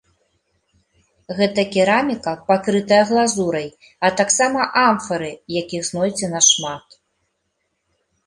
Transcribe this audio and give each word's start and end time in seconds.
Гэта 1.39 1.61
кераміка, 1.73 2.31
пакрытая 2.47 2.99
глазурай, 3.11 3.67
а 4.09 4.11
таксама 4.21 4.61
амфары, 4.85 5.31
якіх 5.61 5.81
знойдзена 5.91 6.39
шмат. 6.49 6.85